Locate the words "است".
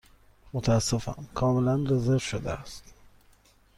2.51-2.93